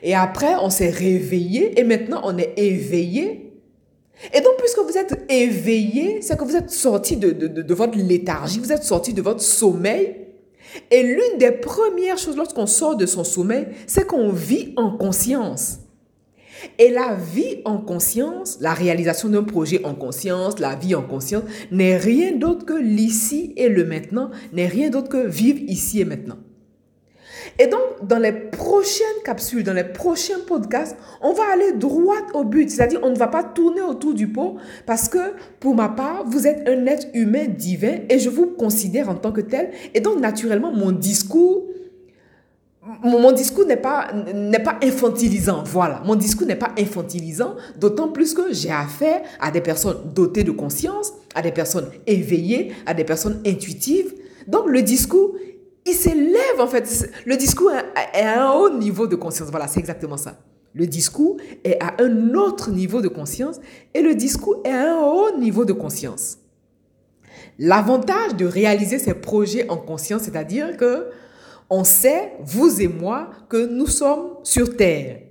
et 0.02 0.16
après, 0.16 0.56
on 0.62 0.70
s'est 0.70 0.90
réveillé, 0.90 1.80
et 1.80 1.84
maintenant, 1.84 2.22
on 2.24 2.38
est 2.38 2.54
éveillé. 2.58 3.54
Et 4.34 4.42
donc, 4.42 4.54
puisque 4.58 4.80
vous 4.80 4.98
êtes 4.98 5.26
éveillé, 5.30 6.22
c'est 6.22 6.38
que 6.38 6.44
vous 6.44 6.56
êtes 6.56 6.72
sorti 6.72 7.18
de, 7.18 7.32
de, 7.32 7.74
votre 7.74 7.98
léthargie, 7.98 8.60
vous 8.60 8.72
êtes 8.72 8.84
sorti 8.84 9.14
de 9.14 9.22
votre 9.22 9.42
sommeil. 9.42 10.17
Et 10.92 11.04
l'une 11.04 11.38
des 11.38 11.52
premières 11.52 12.18
choses 12.18 12.38
lorsqu'on 12.38 12.66
sort 12.66 12.96
de 12.96 13.06
son 13.06 13.24
sommeil, 13.24 13.68
c'est 13.86 14.08
qu'on 14.08 14.32
vit 14.32 14.74
en 14.76 14.92
conscience. 14.98 15.80
Et 16.80 16.90
la 16.90 17.16
vie 17.16 17.62
en 17.66 17.78
conscience, 17.78 18.58
la 18.62 18.74
réalisation 18.74 19.30
d'un 19.30 19.44
projet 19.44 19.84
en 19.86 19.94
conscience, 19.94 20.60
la 20.60 20.76
vie 20.76 20.96
en 20.96 21.04
conscience, 21.04 21.44
n'est 21.72 21.98
rien 21.98 22.34
d'autre 22.36 22.66
que 22.66 22.74
l'ici 22.74 23.54
et 23.58 23.70
le 23.70 23.86
maintenant, 23.86 24.32
n'est 24.54 24.68
rien 24.68 24.90
d'autre 24.90 25.10
que 25.10 25.28
vivre 25.28 25.60
ici 25.68 26.02
et 26.02 26.06
maintenant. 26.06 26.38
Et 27.60 27.68
donc, 27.68 27.82
dans 28.04 28.20
les 28.20 28.32
prochaines 28.32 29.08
capsules, 29.26 29.64
dans 29.64 29.74
les 29.74 29.84
prochains 29.84 30.40
podcasts, 30.46 30.96
on 31.22 31.34
va 31.34 31.44
aller 31.52 31.74
droit 31.74 32.18
au 32.34 32.44
but. 32.44 32.70
C'est-à-dire, 32.70 33.00
on 33.04 33.10
ne 33.10 33.18
va 33.18 33.28
pas 33.28 33.44
tourner 33.44 33.82
autour 33.82 34.14
du 34.14 34.28
pot 34.28 34.58
parce 34.86 35.10
que, 35.10 35.34
pour 35.60 35.76
ma 35.76 35.90
part, 35.90 36.24
vous 36.28 36.46
êtes 36.46 36.68
un 36.68 36.86
être 36.86 37.08
humain 37.14 37.46
divin 37.48 37.98
et 38.10 38.20
je 38.20 38.30
vous 38.30 38.48
considère 38.48 39.10
en 39.10 39.16
tant 39.16 39.32
que 39.32 39.42
tel. 39.42 39.72
Et 39.96 40.02
donc, 40.02 40.20
naturellement, 40.20 40.72
mon 40.72 40.92
discours 40.92 41.64
mon, 43.04 43.32
discours 43.32 43.66
n'est 43.66 43.76
pas, 43.76 44.08
n'est 44.34 44.64
pas 44.64 44.78
infantilisant. 44.82 45.64
Voilà, 45.66 46.02
mon 46.06 46.16
discours 46.16 46.48
n'est 46.48 46.56
pas 46.56 46.72
infantilisant, 46.80 47.56
d'autant 47.78 48.08
plus 48.08 48.34
que 48.34 48.54
j'ai 48.54 48.72
affaire 48.72 49.22
à 49.40 49.52
des 49.52 49.62
personnes 49.62 49.98
dotées 50.16 50.44
de 50.44 50.52
conscience, 50.52 51.12
à 51.36 51.42
des 51.42 51.52
personnes 51.52 51.90
éveillées, 52.06 52.72
à 52.86 52.94
des 52.94 53.04
personnes 53.04 53.42
intuitives. 53.46 54.14
Donc 54.48 54.68
le 54.68 54.82
discours, 54.82 55.36
il 55.88 55.94
s'élève 55.94 56.60
en 56.60 56.67
fait. 56.67 57.10
Le 57.25 57.38
discours 57.38 57.72
est 57.72 58.22
à 58.22 58.44
un 58.44 58.53
haut 58.53 58.70
niveau 58.70 59.08
de 59.08 59.15
conscience. 59.15 59.50
Voilà, 59.50 59.67
c'est 59.67 59.79
exactement 59.79 60.17
ça. 60.17 60.38
Le 60.74 60.86
discours 60.86 61.38
est 61.63 61.82
à 61.82 61.96
un 62.00 62.34
autre 62.36 62.70
niveau 62.70 63.01
de 63.01 63.08
conscience 63.08 63.60
et 63.94 64.01
le 64.01 64.13
discours 64.13 64.62
est 64.63 64.70
à 64.70 64.94
un 64.94 65.01
haut 65.01 65.38
niveau 65.38 65.65
de 65.65 65.74
conscience. 65.74 66.38
L'avantage 67.58 68.36
de 68.36 68.46
réaliser 68.46 69.00
ces 69.00 69.15
projets 69.15 69.67
en 69.70 69.77
conscience, 69.77 70.24
c'est-à-dire 70.24 70.77
que 70.77 71.08
on 71.70 71.84
sait, 71.84 72.34
vous 72.41 72.82
et 72.82 72.88
moi, 72.88 73.29
que 73.50 73.65
nous 73.65 73.88
sommes 73.88 74.36
sur 74.44 74.77
Terre. 74.77 75.27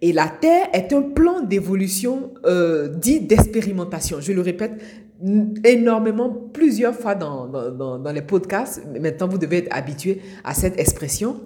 Et 0.00 0.12
la 0.12 0.28
Terre 0.28 0.68
est 0.72 0.92
un 0.92 1.02
plan 1.02 1.40
d'évolution 1.40 2.32
euh, 2.44 2.88
dit 2.88 3.20
d'expérimentation. 3.20 4.20
Je 4.20 4.32
le 4.32 4.40
répète 4.40 4.80
énormément 5.64 6.30
plusieurs 6.52 6.94
fois 6.94 7.16
dans, 7.16 7.46
dans, 7.46 7.98
dans, 7.98 8.12
les 8.12 8.22
podcasts. 8.22 8.82
Maintenant, 9.00 9.26
vous 9.26 9.38
devez 9.38 9.58
être 9.58 9.76
habitué 9.76 10.20
à 10.44 10.54
cette 10.54 10.78
expression. 10.78 11.40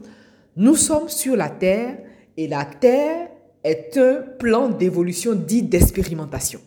Nous 0.56 0.76
sommes 0.76 1.08
sur 1.08 1.34
la 1.34 1.48
Terre 1.48 1.96
et 2.36 2.46
la 2.46 2.66
Terre 2.66 3.28
est 3.64 3.96
un 3.96 4.16
plan 4.38 4.68
d'évolution 4.68 5.34
dit 5.34 5.62
d'expérimentation. 5.62 6.60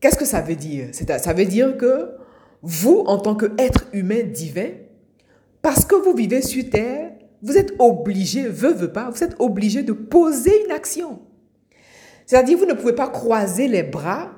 Qu'est-ce 0.00 0.16
que 0.16 0.24
ça 0.24 0.40
veut 0.40 0.54
dire? 0.54 0.90
Ça 0.92 1.32
veut 1.32 1.46
dire 1.46 1.76
que 1.76 2.10
vous, 2.62 3.02
en 3.06 3.18
tant 3.18 3.34
qu'être 3.34 3.86
humain 3.92 4.22
divin, 4.22 4.70
parce 5.60 5.84
que 5.84 5.96
vous 5.96 6.14
vivez 6.14 6.42
sur 6.42 6.68
Terre, 6.70 7.07
vous 7.42 7.56
êtes 7.56 7.74
obligé, 7.78 8.48
veut, 8.48 8.72
veut 8.72 8.92
pas, 8.92 9.10
vous 9.10 9.22
êtes 9.22 9.36
obligé 9.38 9.82
de 9.82 9.92
poser 9.92 10.64
une 10.64 10.72
action. 10.72 11.20
C'est-à-dire, 12.26 12.58
vous 12.58 12.66
ne 12.66 12.74
pouvez 12.74 12.94
pas 12.94 13.08
croiser 13.08 13.68
les 13.68 13.82
bras 13.82 14.30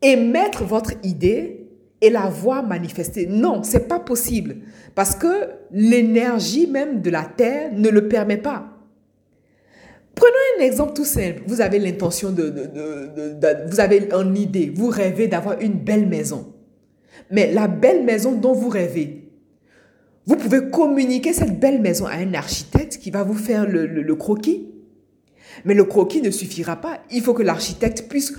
et 0.00 0.16
mettre 0.16 0.64
votre 0.64 0.92
idée 1.02 1.68
et 2.00 2.08
la 2.08 2.28
voir 2.28 2.66
manifester. 2.66 3.26
Non, 3.26 3.62
c'est 3.62 3.88
pas 3.88 4.00
possible. 4.00 4.56
Parce 4.94 5.14
que 5.14 5.50
l'énergie 5.70 6.66
même 6.66 7.02
de 7.02 7.10
la 7.10 7.24
Terre 7.24 7.72
ne 7.74 7.88
le 7.88 8.08
permet 8.08 8.38
pas. 8.38 8.66
Prenons 10.14 10.32
un 10.58 10.62
exemple 10.62 10.94
tout 10.94 11.04
simple. 11.04 11.42
Vous 11.46 11.60
avez 11.60 11.78
l'intention 11.78 12.30
de, 12.30 12.48
de, 12.48 12.66
de, 12.66 13.70
Vous 13.70 13.80
avez 13.80 14.08
une 14.12 14.36
idée. 14.36 14.72
Vous 14.74 14.88
rêvez 14.88 15.28
d'avoir 15.28 15.60
une 15.60 15.74
belle 15.74 16.06
maison. 16.06 16.54
Mais 17.30 17.52
la 17.52 17.68
belle 17.68 18.04
maison 18.04 18.32
dont 18.32 18.52
vous 18.52 18.68
rêvez, 18.68 19.19
vous 20.26 20.36
pouvez 20.36 20.70
communiquer 20.70 21.32
cette 21.32 21.58
belle 21.58 21.80
maison 21.80 22.06
à 22.06 22.14
un 22.14 22.34
architecte 22.34 22.98
qui 22.98 23.10
va 23.10 23.22
vous 23.22 23.34
faire 23.34 23.66
le, 23.66 24.14
croquis. 24.14 24.68
Mais 25.64 25.74
le 25.74 25.84
croquis 25.84 26.20
ne 26.20 26.30
suffira 26.30 26.76
pas. 26.76 27.00
Il 27.10 27.22
faut 27.22 27.34
que 27.34 27.42
l'architecte 27.42 28.06
puisse 28.08 28.34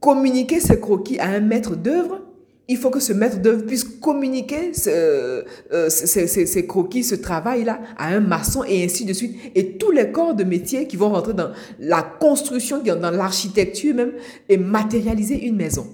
communiquer 0.00 0.60
ce 0.60 0.74
croquis 0.74 1.18
à 1.18 1.28
un 1.28 1.40
maître 1.40 1.76
d'œuvre. 1.76 2.20
Il 2.70 2.76
faut 2.76 2.90
que 2.90 3.00
ce 3.00 3.12
maître 3.12 3.38
d'œuvre 3.40 3.64
puisse 3.64 3.84
communiquer 3.84 4.74
ce, 4.74 5.44
euh, 5.72 5.88
ces, 5.88 6.66
croquis, 6.66 7.02
ce 7.02 7.14
travail-là 7.14 7.80
à 7.96 8.08
un 8.08 8.20
maçon 8.20 8.62
et 8.62 8.84
ainsi 8.84 9.04
de 9.04 9.12
suite. 9.12 9.36
Et 9.54 9.76
tous 9.76 9.90
les 9.90 10.12
corps 10.12 10.34
de 10.34 10.44
métier 10.44 10.86
qui 10.86 10.96
vont 10.96 11.08
rentrer 11.08 11.32
dans 11.34 11.50
la 11.78 12.02
construction, 12.02 12.82
dans 12.82 13.10
l'architecture 13.10 13.94
même, 13.94 14.12
et 14.48 14.58
matérialiser 14.58 15.46
une 15.46 15.56
maison. 15.56 15.86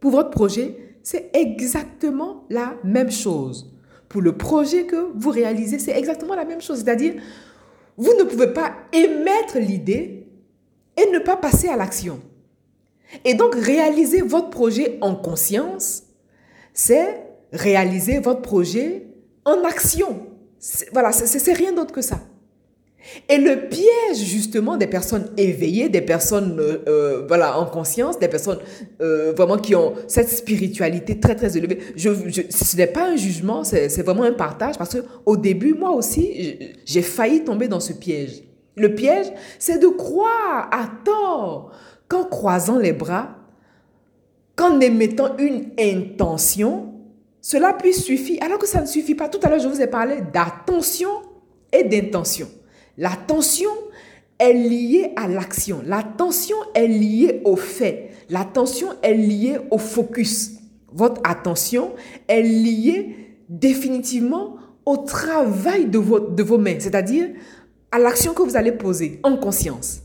Pour 0.00 0.10
votre 0.10 0.30
projet, 0.30 0.76
c'est 1.02 1.30
exactement 1.34 2.44
la 2.50 2.74
même 2.84 3.12
chose 3.12 3.75
pour 4.08 4.22
le 4.22 4.36
projet 4.36 4.84
que 4.86 5.10
vous 5.14 5.30
réalisez, 5.30 5.78
c'est 5.78 5.96
exactement 5.96 6.34
la 6.34 6.44
même 6.44 6.60
chose. 6.60 6.82
C'est-à-dire, 6.84 7.14
vous 7.96 8.14
ne 8.14 8.24
pouvez 8.24 8.52
pas 8.52 8.72
émettre 8.92 9.58
l'idée 9.58 10.28
et 10.96 11.10
ne 11.10 11.18
pas 11.18 11.36
passer 11.36 11.68
à 11.68 11.76
l'action. 11.76 12.20
Et 13.24 13.34
donc, 13.34 13.54
réaliser 13.54 14.20
votre 14.20 14.50
projet 14.50 14.98
en 15.00 15.14
conscience, 15.14 16.04
c'est 16.72 17.22
réaliser 17.52 18.18
votre 18.18 18.42
projet 18.42 19.06
en 19.44 19.62
action. 19.64 20.26
Voilà, 20.92 21.12
c'est 21.12 21.52
rien 21.52 21.72
d'autre 21.72 21.92
que 21.92 22.02
ça. 22.02 22.20
Et 23.28 23.38
le 23.38 23.68
piège 23.68 24.18
justement 24.18 24.76
des 24.76 24.86
personnes 24.86 25.30
éveillées, 25.36 25.88
des 25.88 26.00
personnes 26.00 26.58
euh, 26.58 26.78
euh, 26.88 27.24
voilà 27.26 27.58
en 27.58 27.66
conscience, 27.66 28.18
des 28.18 28.28
personnes 28.28 28.58
euh, 29.00 29.32
vraiment 29.32 29.58
qui 29.58 29.74
ont 29.74 29.94
cette 30.06 30.28
spiritualité 30.28 31.18
très 31.18 31.34
très 31.34 31.56
élevée. 31.56 31.78
Je, 31.96 32.10
ce 32.50 32.76
n'est 32.76 32.86
pas 32.86 33.08
un 33.08 33.16
jugement, 33.16 33.64
c'est 33.64 34.02
vraiment 34.02 34.24
un 34.24 34.32
partage 34.32 34.76
parce 34.76 34.94
que 34.94 35.04
au 35.24 35.36
début 35.36 35.74
moi 35.74 35.90
aussi 35.90 36.74
j'ai 36.84 37.02
failli 37.02 37.44
tomber 37.44 37.68
dans 37.68 37.80
ce 37.80 37.92
piège. 37.92 38.42
Le 38.76 38.94
piège, 38.94 39.26
c'est 39.58 39.78
de 39.78 39.86
croire 39.86 40.68
à 40.70 40.90
tort 41.04 41.72
qu'en 42.08 42.24
croisant 42.24 42.78
les 42.78 42.92
bras, 42.92 43.36
qu'en 44.54 44.80
émettant 44.80 45.36
une 45.38 45.70
intention, 45.78 46.92
cela 47.40 47.72
puisse 47.72 48.04
suffire. 48.04 48.42
Alors 48.42 48.58
que 48.58 48.66
ça 48.66 48.80
ne 48.82 48.86
suffit 48.86 49.14
pas. 49.14 49.28
Tout 49.28 49.38
à 49.42 49.48
l'heure, 49.48 49.60
je 49.60 49.68
vous 49.68 49.80
ai 49.80 49.86
parlé 49.86 50.16
d'attention 50.32 51.08
et 51.72 51.84
d'intention. 51.84 52.48
L'attention 52.98 53.70
est 54.38 54.52
liée 54.52 55.12
à 55.16 55.28
l'action. 55.28 55.82
L'attention 55.84 56.56
est 56.74 56.88
liée 56.88 57.42
au 57.44 57.56
fait. 57.56 58.10
L'attention 58.30 58.88
est 59.02 59.14
liée 59.14 59.58
au 59.70 59.78
focus. 59.78 60.52
Votre 60.92 61.20
attention 61.24 61.92
est 62.28 62.42
liée 62.42 63.16
définitivement 63.48 64.56
au 64.84 64.98
travail 64.98 65.86
de 65.86 65.98
vos, 65.98 66.20
de 66.20 66.42
vos 66.42 66.58
mains, 66.58 66.76
c'est-à-dire 66.78 67.28
à, 67.90 67.98
l'action 67.98 68.32
que 68.34 68.42
vous 68.42 68.56
allez 68.56 68.72
poser 68.72 69.20
en 69.22 69.36
conscience. 69.36 70.00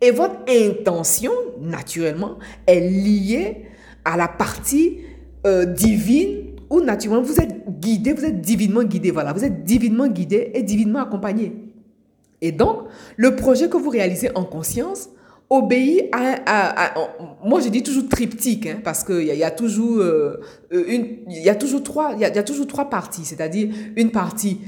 Et 0.00 0.10
votre 0.10 0.36
intention, 0.48 1.32
naturellement, 1.60 2.38
est 2.66 2.80
liée 2.80 3.64
à 4.04 4.16
la 4.16 4.28
partie 4.28 4.98
euh, 5.46 5.64
divine 5.64 6.48
où 6.70 6.80
naturellement 6.80 7.22
vous 7.22 7.40
êtes 7.40 7.64
guidé, 7.80 8.12
vous 8.12 8.24
êtes 8.24 8.40
divinement 8.40 8.84
guidé. 8.84 9.10
Voilà, 9.10 9.32
vous 9.32 9.44
êtes 9.44 9.64
divinement 9.64 10.06
guidé 10.06 10.50
et 10.54 10.62
divinement 10.62 11.00
accompagné. 11.00 11.67
Et 12.40 12.52
donc, 12.52 12.82
le 13.16 13.36
projet 13.36 13.68
que 13.68 13.76
vous 13.76 13.90
réalisez 13.90 14.30
en 14.36 14.44
conscience 14.44 15.08
obéit 15.50 16.10
à, 16.12 16.92
moi 17.42 17.60
je 17.60 17.70
dis 17.70 17.82
toujours 17.82 18.06
triptyque 18.06 18.66
hein, 18.66 18.80
parce 18.84 19.02
qu'il 19.02 19.22
y, 19.22 19.30
a, 19.30 19.34
y 19.34 19.44
a 19.44 19.50
toujours 19.50 19.98
euh, 19.98 20.42
une 20.70 21.20
il 21.26 21.42
y 21.42 21.48
a 21.48 21.54
toujours 21.54 21.82
trois 21.82 22.12
il 22.12 22.20
y 22.20 22.26
a, 22.26 22.42
toujours 22.42 22.66
trois 22.66 22.90
parties 22.90 23.24
c'est-à-dire 23.24 23.74
une 23.96 24.10
partie 24.10 24.60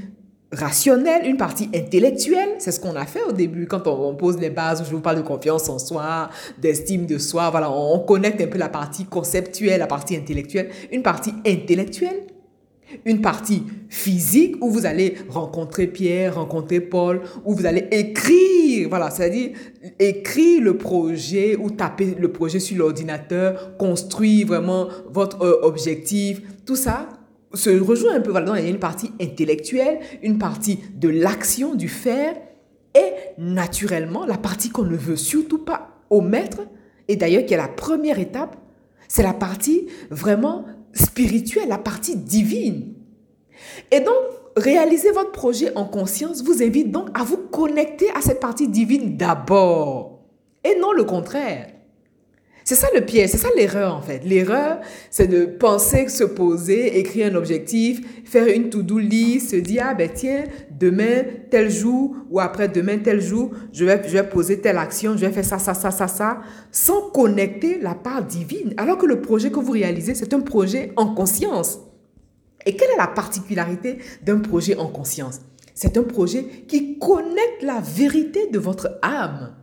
rationnelle, 0.51 1.25
une 1.25 1.37
partie 1.37 1.69
intellectuelle. 1.73 2.49
C'est 2.59 2.71
ce 2.71 2.79
qu'on 2.79 2.95
a 2.95 3.05
fait 3.05 3.23
au 3.23 3.31
début 3.31 3.67
quand 3.67 3.87
on, 3.87 4.15
pose 4.15 4.37
les 4.37 4.49
bases, 4.49 4.83
je 4.85 4.93
vous 4.93 5.01
parle 5.01 5.17
de 5.17 5.21
confiance 5.21 5.69
en 5.69 5.79
soi, 5.79 6.29
d'estime 6.59 7.05
de 7.05 7.17
soi. 7.17 7.49
Voilà, 7.49 7.71
on, 7.71 7.99
connecte 7.99 8.41
un 8.41 8.47
peu 8.47 8.57
la 8.57 8.69
partie 8.69 9.05
conceptuelle, 9.05 9.79
la 9.79 9.87
partie 9.87 10.15
intellectuelle. 10.15 10.69
Une 10.91 11.03
partie 11.03 11.33
intellectuelle 11.45 12.23
une 13.05 13.21
partie 13.21 13.63
physique 13.89 14.55
où 14.61 14.69
vous 14.69 14.85
allez 14.85 15.15
rencontrer 15.29 15.87
Pierre, 15.87 16.35
rencontrer 16.35 16.79
Paul, 16.79 17.21
où 17.45 17.53
vous 17.53 17.65
allez 17.65 17.87
écrire, 17.91 18.89
voilà, 18.89 19.09
c'est-à-dire 19.09 19.51
écrire 19.99 20.61
le 20.61 20.77
projet 20.77 21.55
ou 21.55 21.69
taper 21.69 22.15
le 22.17 22.31
projet 22.31 22.59
sur 22.59 22.77
l'ordinateur, 22.77 23.77
construire 23.77 24.47
vraiment 24.47 24.87
votre 25.11 25.41
euh, 25.43 25.59
objectif, 25.63 26.41
tout 26.65 26.75
ça 26.75 27.09
se 27.53 27.69
rejoint 27.69 28.15
un 28.15 28.21
peu. 28.21 28.31
Voilà, 28.31 28.59
il 28.59 28.63
y 28.63 28.67
a 28.67 28.69
une 28.69 28.79
partie 28.79 29.11
intellectuelle, 29.21 29.99
une 30.23 30.37
partie 30.37 30.79
de 30.95 31.09
l'action, 31.09 31.75
du 31.75 31.89
faire, 31.89 32.35
et 32.95 33.41
naturellement, 33.41 34.25
la 34.25 34.37
partie 34.37 34.69
qu'on 34.69 34.83
ne 34.83 34.95
veut 34.95 35.15
surtout 35.15 35.59
pas 35.59 35.89
omettre, 36.09 36.61
et 37.07 37.15
d'ailleurs 37.15 37.45
qui 37.45 37.53
est 37.53 37.57
la 37.57 37.67
première 37.67 38.19
étape, 38.19 38.57
c'est 39.07 39.23
la 39.23 39.33
partie 39.33 39.87
vraiment 40.09 40.65
spirituelle, 40.93 41.69
la 41.69 41.77
partie 41.77 42.15
divine. 42.15 42.93
Et 43.91 43.99
donc, 43.99 44.15
réaliser 44.55 45.11
votre 45.11 45.31
projet 45.31 45.75
en 45.75 45.85
conscience 45.85 46.43
vous 46.43 46.61
invite 46.61 46.91
donc 46.91 47.09
à 47.17 47.23
vous 47.23 47.37
connecter 47.37 48.09
à 48.11 48.21
cette 48.21 48.39
partie 48.39 48.67
divine 48.67 49.17
d'abord, 49.17 50.21
et 50.63 50.79
non 50.79 50.91
le 50.93 51.03
contraire. 51.03 51.67
C'est 52.71 52.77
ça 52.77 52.87
le 52.95 53.01
piège, 53.01 53.31
c'est 53.31 53.37
ça 53.37 53.49
l'erreur 53.53 53.93
en 53.93 54.01
fait. 54.01 54.21
L'erreur, 54.23 54.79
c'est 55.09 55.27
de 55.27 55.43
penser, 55.43 56.07
se 56.07 56.23
poser, 56.23 56.99
écrire 56.99 57.29
un 57.29 57.35
objectif, 57.35 57.99
faire 58.23 58.47
une 58.47 58.69
to-do 58.69 58.97
list, 58.97 59.49
se 59.49 59.57
dire, 59.57 59.83
ah 59.89 59.93
ben 59.93 60.09
tiens, 60.13 60.45
demain, 60.79 61.23
tel 61.49 61.69
jour, 61.69 62.15
ou 62.29 62.39
après 62.39 62.69
demain, 62.69 62.99
tel 62.99 63.19
jour, 63.19 63.51
je 63.73 63.83
vais, 63.83 64.01
je 64.05 64.13
vais 64.13 64.23
poser 64.23 64.61
telle 64.61 64.77
action, 64.77 65.17
je 65.17 65.25
vais 65.25 65.33
faire 65.33 65.43
ça, 65.43 65.59
ça, 65.59 65.73
ça, 65.73 65.91
ça, 65.91 66.07
ça, 66.07 66.39
sans 66.71 67.09
connecter 67.09 67.77
la 67.81 67.93
part 67.93 68.23
divine. 68.23 68.73
Alors 68.77 68.97
que 68.97 69.05
le 69.05 69.19
projet 69.19 69.51
que 69.51 69.59
vous 69.59 69.73
réalisez, 69.73 70.15
c'est 70.15 70.33
un 70.33 70.39
projet 70.39 70.93
en 70.95 71.13
conscience. 71.13 71.77
Et 72.65 72.77
quelle 72.77 72.91
est 72.91 72.97
la 72.97 73.07
particularité 73.07 73.97
d'un 74.23 74.39
projet 74.39 74.77
en 74.77 74.87
conscience? 74.87 75.41
C'est 75.75 75.97
un 75.97 76.03
projet 76.03 76.45
qui 76.69 76.97
connecte 76.99 77.63
la 77.63 77.81
vérité 77.81 78.47
de 78.49 78.59
votre 78.59 78.97
âme 79.01 79.57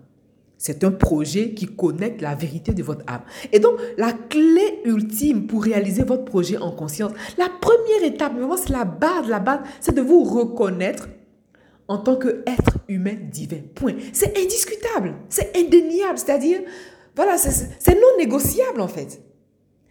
c'est 0.58 0.82
un 0.82 0.90
projet 0.90 1.52
qui 1.52 1.66
connecte 1.66 2.20
la 2.20 2.34
vérité 2.34 2.74
de 2.74 2.82
votre 2.82 3.04
âme. 3.06 3.22
Et 3.52 3.60
donc, 3.60 3.76
la 3.96 4.12
clé 4.12 4.80
ultime 4.84 5.46
pour 5.46 5.62
réaliser 5.62 6.02
votre 6.02 6.24
projet 6.24 6.58
en 6.58 6.72
conscience, 6.72 7.12
la 7.38 7.48
première 7.48 8.04
étape, 8.04 8.34
vraiment, 8.34 8.56
c'est 8.56 8.70
la 8.70 8.84
base, 8.84 9.28
la 9.28 9.38
base, 9.38 9.60
c'est 9.80 9.94
de 9.94 10.02
vous 10.02 10.24
reconnaître 10.24 11.08
en 11.86 11.98
tant 11.98 12.16
qu'être 12.16 12.78
humain 12.88 13.16
divin. 13.30 13.60
Point. 13.74 13.94
C'est 14.12 14.36
indiscutable, 14.36 15.14
c'est 15.28 15.56
indéniable, 15.56 16.18
c'est-à-dire, 16.18 16.60
voilà, 17.16 17.38
c'est 17.38 17.94
non 17.94 18.18
négociable 18.18 18.80
en 18.80 18.88
fait. 18.88 19.22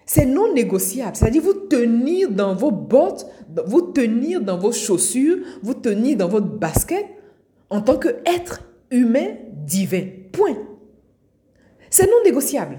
C'est 0.06 0.26
non 0.26 0.54
négociable, 0.54 1.16
c'est-à-dire 1.16 1.42
vous 1.42 1.54
tenir 1.54 2.30
dans 2.30 2.56
vos 2.56 2.72
bottes, 2.72 3.26
vous 3.66 3.82
tenir 3.82 4.40
dans 4.42 4.58
vos 4.58 4.72
chaussures, 4.72 5.38
vous 5.64 5.74
tenir 5.74 6.18
dans 6.18 6.30
votre 6.30 6.46
basket 6.48 7.06
en 7.70 7.82
tant 7.82 7.98
qu'être 7.98 8.62
humain 8.90 9.36
divin. 9.52 10.08
Point. 10.38 10.58
C'est 11.90 12.06
non 12.06 12.24
négociable. 12.24 12.78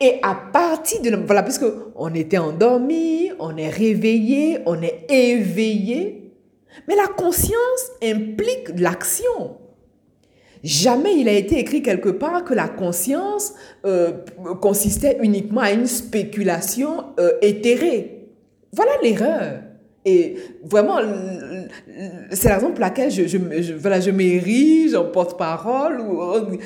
Et 0.00 0.18
à 0.22 0.34
partir 0.34 1.00
de... 1.00 1.16
Voilà, 1.16 1.42
puisque 1.42 1.64
on 1.96 2.14
était 2.14 2.38
endormi, 2.38 3.30
on 3.38 3.56
est 3.56 3.70
réveillé, 3.70 4.58
on 4.66 4.80
est 4.82 5.06
éveillé. 5.08 6.32
Mais 6.86 6.96
la 6.96 7.06
conscience 7.06 7.90
implique 8.02 8.78
l'action. 8.78 9.58
Jamais 10.62 11.16
il 11.16 11.28
a 11.28 11.32
été 11.32 11.58
écrit 11.58 11.82
quelque 11.82 12.08
part 12.08 12.44
que 12.44 12.54
la 12.54 12.68
conscience 12.68 13.54
euh, 13.84 14.12
consistait 14.60 15.18
uniquement 15.22 15.60
à 15.60 15.72
une 15.72 15.86
spéculation 15.86 17.06
euh, 17.20 17.32
éthérée. 17.42 18.30
Voilà 18.72 18.92
l'erreur. 19.02 19.63
Et 20.04 20.36
vraiment, 20.62 20.98
c'est 22.30 22.48
la 22.48 22.56
raison 22.56 22.70
pour 22.70 22.80
laquelle 22.80 23.10
je, 23.10 23.26
je, 23.26 24.10
m'érige 24.10 24.94
en 24.94 25.04
porte-parole 25.04 26.00
ou 26.00 26.20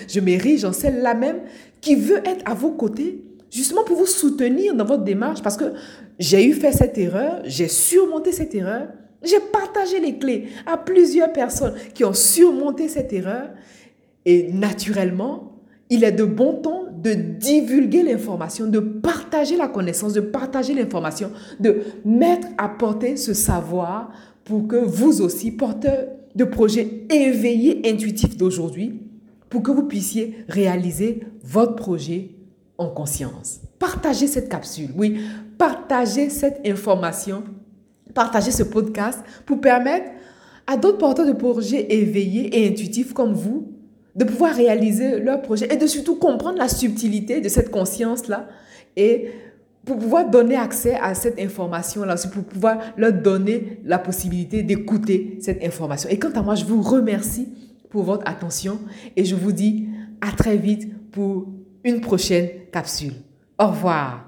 je 0.08 0.20
m'érige 0.20 0.64
en 0.64 0.72
celle-là 0.72 1.14
même 1.14 1.40
qui 1.80 1.94
veut 1.94 2.18
être 2.18 2.42
à 2.44 2.54
vos 2.54 2.72
côtés, 2.72 3.22
justement 3.50 3.84
pour 3.84 3.96
vous 3.96 4.06
soutenir 4.06 4.74
dans 4.74 4.84
votre 4.84 5.04
démarche. 5.04 5.40
Parce 5.40 5.56
que 5.56 5.72
j'ai 6.18 6.44
eu 6.44 6.52
fait 6.52 6.72
cette 6.72 6.98
erreur, 6.98 7.40
j'ai 7.44 7.68
surmonté 7.68 8.32
cette 8.32 8.54
erreur, 8.56 8.88
j'ai 9.22 9.40
partagé 9.52 10.00
les 10.00 10.18
clés 10.18 10.48
à 10.66 10.76
plusieurs 10.76 11.32
personnes 11.32 11.74
qui 11.94 12.04
ont 12.04 12.14
surmonté 12.14 12.88
cette 12.88 13.12
erreur. 13.12 13.50
Et 14.24 14.52
naturellement, 14.52 15.62
il 15.90 16.02
est 16.02 16.12
de 16.12 16.24
bon 16.24 16.54
ton 16.54 16.87
de 17.02 17.14
divulguer 17.14 18.02
l'information, 18.02 18.66
de 18.66 18.80
partager 18.80 19.56
la 19.56 19.68
connaissance, 19.68 20.12
de 20.12 20.20
partager 20.20 20.74
l'information, 20.74 21.30
de 21.60 21.82
mettre 22.04 22.48
à 22.58 22.68
porter 22.68 23.16
ce 23.16 23.34
savoir 23.34 24.10
pour 24.44 24.66
que 24.66 24.76
vous 24.76 25.20
aussi, 25.20 25.52
porteurs 25.52 26.08
de 26.34 26.44
projets 26.44 27.04
éveillés, 27.10 27.82
intuitifs 27.84 28.36
d'aujourd'hui, 28.36 29.02
pour 29.48 29.62
que 29.62 29.70
vous 29.70 29.84
puissiez 29.84 30.44
réaliser 30.48 31.20
votre 31.44 31.76
projet 31.76 32.30
en 32.78 32.88
conscience. 32.88 33.60
Partagez 33.78 34.26
cette 34.26 34.48
capsule, 34.48 34.90
oui, 34.96 35.20
partagez 35.56 36.30
cette 36.30 36.60
information, 36.66 37.44
partagez 38.14 38.50
ce 38.50 38.62
podcast 38.62 39.20
pour 39.46 39.60
permettre 39.60 40.10
à 40.66 40.76
d'autres 40.76 40.98
porteurs 40.98 41.26
de 41.26 41.32
projets 41.32 41.86
éveillés 41.92 42.58
et 42.58 42.68
intuitifs 42.68 43.12
comme 43.12 43.32
vous 43.32 43.77
de 44.18 44.24
pouvoir 44.24 44.54
réaliser 44.54 45.20
leur 45.20 45.40
projet 45.40 45.72
et 45.72 45.76
de 45.76 45.86
surtout 45.86 46.16
comprendre 46.16 46.58
la 46.58 46.68
subtilité 46.68 47.40
de 47.40 47.48
cette 47.48 47.70
conscience-là 47.70 48.48
et 48.96 49.30
pour 49.84 49.96
pouvoir 49.96 50.28
donner 50.28 50.56
accès 50.56 50.96
à 51.00 51.14
cette 51.14 51.40
information-là, 51.40 52.16
pour 52.32 52.42
pouvoir 52.42 52.78
leur 52.96 53.12
donner 53.12 53.80
la 53.84 53.98
possibilité 53.98 54.64
d'écouter 54.64 55.38
cette 55.40 55.64
information. 55.64 56.10
Et 56.10 56.18
quant 56.18 56.32
à 56.32 56.42
moi, 56.42 56.56
je 56.56 56.64
vous 56.64 56.82
remercie 56.82 57.48
pour 57.90 58.02
votre 58.02 58.28
attention 58.28 58.80
et 59.16 59.24
je 59.24 59.36
vous 59.36 59.52
dis 59.52 59.88
à 60.20 60.32
très 60.32 60.56
vite 60.56 61.10
pour 61.12 61.46
une 61.84 62.00
prochaine 62.00 62.48
capsule. 62.72 63.14
Au 63.56 63.68
revoir. 63.68 64.27